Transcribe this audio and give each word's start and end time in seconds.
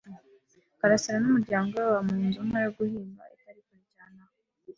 karasira 0.79 1.17
n'umuryango 1.21 1.71
we 1.75 1.83
baba 1.87 2.01
mu 2.07 2.15
nzu 2.27 2.41
nto 2.47 2.57
yo 2.65 2.71
guhinga 2.77 3.23
itari 3.35 3.61
kure 3.67 3.85
cyane 3.95 4.17
aha. 4.25 4.37